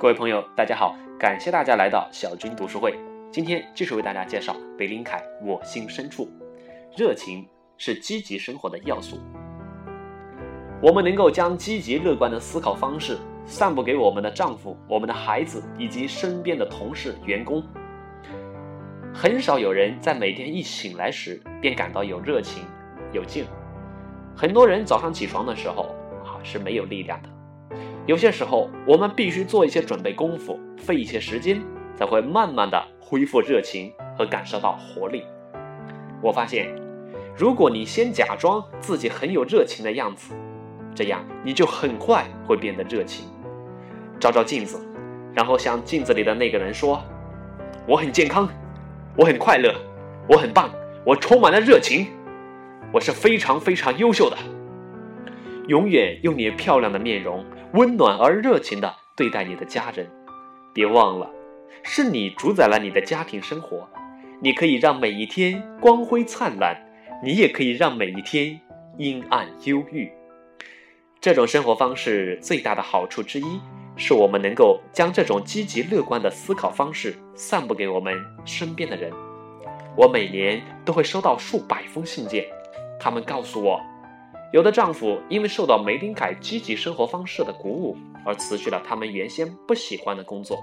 [0.00, 2.98] 各位朋友，大家好，感谢大家来到小军读书会。
[3.30, 6.24] 今天继续为大家介绍北林凯《我心深处》。
[6.96, 9.18] 热情是积极生活的要素。
[10.82, 17.62] 我们能够将积极乐观的思考方式散布给我们的丈夫、我们的孩子以及身边的同事、员工。
[19.12, 22.64] 很少有人在每天一醒来时便感到有热情、
[23.12, 23.44] 有劲。
[24.34, 25.94] 很多人早上起床的时候
[26.24, 27.28] 啊是没有力量的。
[28.06, 31.62] 有些时候，我们必须做一些准备功夫，费一些时间，
[31.96, 35.22] 才会慢慢的恢复热情和感受到活力。
[36.22, 36.74] 我发现，
[37.36, 40.34] 如果你先假装自己很有热情的样子，
[40.94, 43.26] 这样你就很快会变得热情。
[44.18, 44.78] 照照镜子，
[45.32, 47.00] 然后向镜子里的那个人说
[47.86, 48.48] ：“我很健康，
[49.16, 49.74] 我很快乐，
[50.28, 50.68] 我很棒，
[51.06, 52.08] 我充满了热情，
[52.92, 54.36] 我是非常非常优秀的。”
[55.70, 57.46] 永远用你漂亮的面容。
[57.74, 60.04] 温暖而热情的对待你的家人，
[60.74, 61.30] 别忘了，
[61.84, 63.88] 是你主宰了你的家庭生活。
[64.42, 66.76] 你可以让每一天光辉灿烂，
[67.22, 68.60] 你也可以让每一天
[68.98, 70.10] 阴暗忧郁。
[71.20, 73.60] 这种生活方式最大的好处之一，
[73.94, 78.12] 是我们能够将这种积极乐观的思考方式散布给我们
[78.44, 79.12] 身边的人。
[79.96, 82.44] 我每年都会收到数百封信件，
[82.98, 83.80] 他们告诉我。
[84.52, 90.56] 有的丈夫因为受到梅林凯积极生活方式的鼓舞，而辞去了他们原先不喜欢的工作；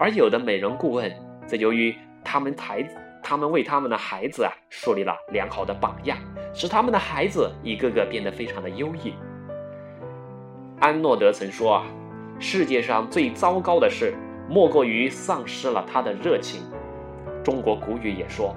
[0.00, 1.12] 而有的美容顾问
[1.46, 2.84] 则由于他们孩
[3.22, 6.18] 他们为他们的孩子啊树立了良好的榜样，
[6.52, 9.14] 使他们的孩子一个个变得非常的优异。
[10.80, 11.86] 安诺德曾说啊，
[12.40, 14.12] 世界上最糟糕的事，
[14.50, 16.62] 莫过于丧失了他的热情。
[17.44, 18.56] 中国古语也说，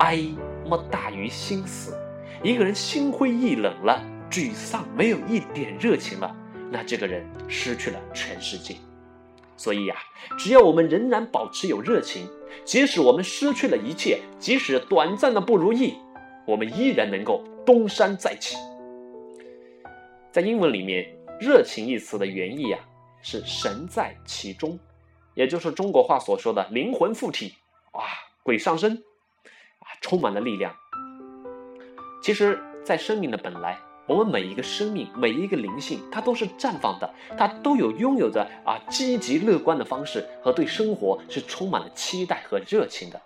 [0.00, 0.18] 哀
[0.66, 1.96] 莫大于心死。
[2.42, 6.34] 一个人心灰意冷了，沮丧，没有一点热情了，
[6.70, 8.76] 那这个人失去了全世界。
[9.56, 9.96] 所以呀，
[10.38, 12.28] 只要我们仍然保持有热情，
[12.64, 15.94] 即使我们失去了一切，即使短暂的不如意，
[16.44, 18.56] 我们依然能够东山再起。
[20.32, 21.06] 在英文里面
[21.40, 22.80] ，“热情”一词的原意啊，
[23.22, 24.76] 是神在其中，
[25.34, 27.54] 也就是中国话所说的灵魂附体，
[27.92, 28.02] 哇，
[28.42, 28.92] 鬼上身，
[29.78, 30.74] 啊，充满了力量。
[32.24, 33.76] 其实，在生命的本来，
[34.06, 43.20] 我们每一个生命，每一个灵性，它都是绽放的，它都有拥有着啊积极乐观的方式和对生活是充满了期待和热情的。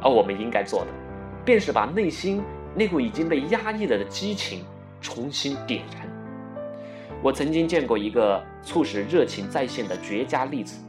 [0.00, 0.90] 而我们应该做的，
[1.44, 2.42] 便是把内心
[2.74, 4.64] 那股已经被压抑了的激情
[5.02, 6.08] 重新点燃。
[7.22, 10.82] 我曾经见过一个促使热情再现的绝佳例子。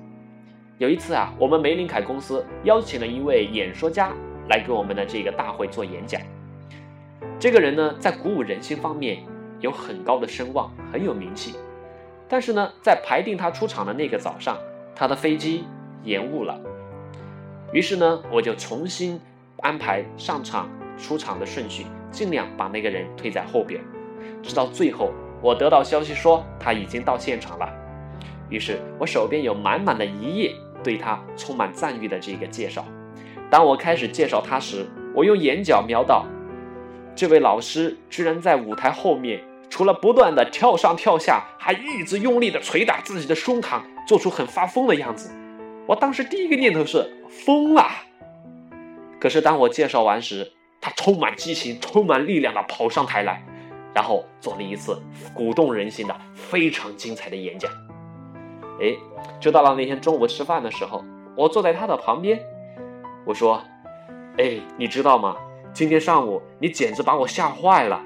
[0.78, 4.14] 有一次啊，我们梅林凯公司邀请了一位演说家
[4.48, 6.22] 来给我们的这个大会做演讲。
[7.40, 9.20] 这个人呢，在鼓舞人心方面
[9.59, 11.53] 有很高的声望，很有名气。
[12.28, 14.58] 但是呢，在排定他出场的那个早上，
[14.96, 15.64] 他的飞机
[16.03, 16.59] 延误了。
[17.72, 19.22] 于是呢，我就重新
[19.59, 20.68] 安排上场
[20.98, 23.80] 出场的顺序，尽量把那个人推在后边。
[24.42, 27.72] 直到最后，我得到消息说他已经到现场了。
[28.50, 32.84] 于是我手边有满满的一页对他充满赞誉的这个介绍。
[33.48, 36.25] 当我开始介绍他时，我用眼角瞄到。
[37.17, 45.31] 这位老师居然在舞台后面，除了不断的跳上跳下，还一直用力的捶打自己的胸膛，做出很发疯的样子。
[45.88, 47.83] 我当时第一个念头是疯了。
[49.19, 53.44] 可是当我介绍完时，他充满激情、充满力量的跑上台来，
[53.95, 55.01] 然后做了一次
[55.33, 57.72] 鼓动人心的非常精彩的演讲。
[58.79, 58.95] 哎，
[59.39, 61.03] 就到了那天中午吃饭的时候，
[61.35, 62.39] 我坐在他的旁边，
[63.25, 63.59] 我说
[64.38, 65.35] ：“哎，你知道吗？”
[65.77, 68.01] 今天上午你简直把我吓坏了！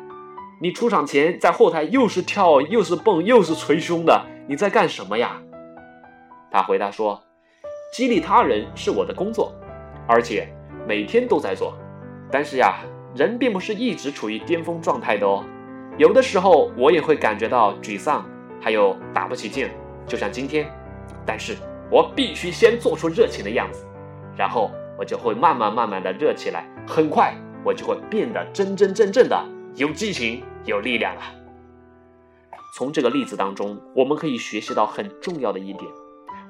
[0.59, 5.41] 你出场前在后台又是跳又是蹦又是捶胸的，你在干什么呀？
[6.51, 7.23] 他回答说
[7.95, 9.53] ：“激励他人是我的工作，
[10.05, 10.49] 而且
[10.85, 11.73] 每天都在做。
[12.29, 12.81] 但是呀，
[13.15, 15.41] 人并不是一直处于巅峰状态的哦，
[15.97, 18.29] 有的时候我也会感觉到沮丧，
[18.59, 19.69] 还有打不起劲，
[20.05, 20.69] 就像今天。
[21.25, 21.55] 但是
[21.89, 23.85] 我必须先做出热情的样子，
[24.35, 24.69] 然后
[24.99, 27.33] 我就会慢慢慢慢的热起来，很快。”
[27.63, 31.21] 我就会变得真真正正的有激情、有力量了。
[32.75, 35.85] 从这个例子当中，我们可以学习到很重要的一点：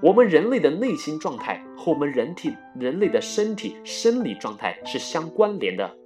[0.02, 5.98] 我们人类的内心状态和我们人体、人类的身体生理状态是相关联的。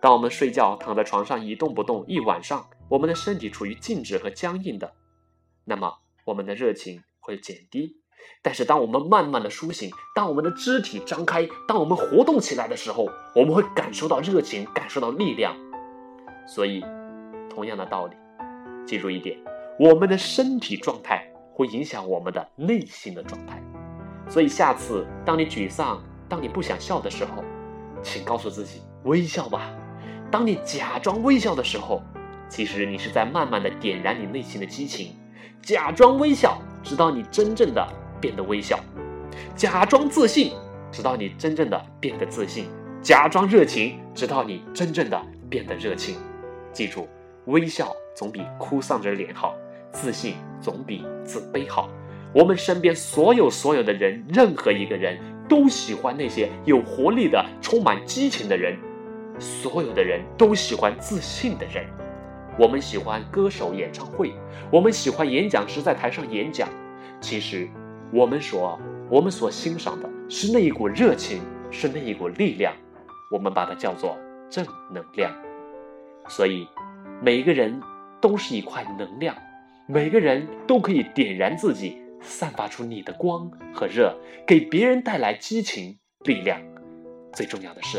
[0.00, 4.92] 当我们睡觉躺在床上一动不动一晚上，我们的身体处于静止和僵硬的，
[5.64, 5.92] 那么
[6.24, 8.01] 我们的热情会减低。
[8.42, 15.54] 但是，当我们慢慢的苏醒，当我们的肢体张开，当我们活动起来的时候，我们会感受到热情，感受到力量。
[16.46, 16.84] 所以，
[17.48, 18.16] 同样的道理，
[18.84, 19.38] 记住一点：
[19.78, 21.24] 我们的身体状态
[21.54, 23.62] 会影响我们的内心的状态。
[24.28, 27.44] 所以下次当你沮丧、当你不想笑的时候，
[28.02, 29.70] 请告诉自己微笑吧。
[30.30, 32.02] 当你假装微笑的时候，
[32.48, 35.14] 其实你是在慢慢的点燃你内心的激情。
[35.60, 37.86] 假装微笑，直到你真正的
[38.22, 38.78] 变得微笑；
[39.56, 40.52] 假装自信，
[40.92, 42.66] 直到你真正的变得自信；
[43.02, 45.20] 假装热情，直到你真正的
[45.50, 46.14] 变得热情。
[46.72, 47.08] 记住，
[47.46, 49.54] 微笑总比哭丧着脸好，
[49.90, 51.90] 自信总比自卑好。
[52.32, 58.78] 我们身边所有所有的人，任何一个人都喜欢那些有活力的、充满激情的人。
[59.38, 61.84] 所有的人都喜欢自信的人。
[62.58, 64.32] 我们喜欢歌手演唱会，
[64.70, 66.68] 我们喜欢演讲时在台上演讲。
[67.20, 67.68] 其实，
[68.12, 68.78] 我们所
[69.08, 72.74] 我们所欣赏的是那一股热情，是那一股力量。
[73.30, 74.18] 我们把它叫做
[74.50, 75.32] 正能量。
[76.28, 76.68] 所以，
[77.22, 77.80] 每一个人
[78.20, 79.34] 都是一块能量，
[79.86, 82.00] 每个人都可以点燃自己。
[82.20, 84.16] 散发出你的光和热，
[84.46, 86.60] 给别人带来激情、力量。
[87.32, 87.98] 最重要的是，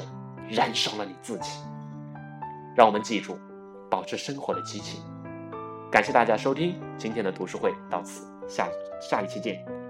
[0.50, 1.60] 燃烧了你自己。
[2.74, 3.38] 让我们记住，
[3.92, 5.04] 保持生活的激情。
[5.92, 8.70] 感谢大家收听今天的读书会，到此下
[9.02, 9.83] 下一期见。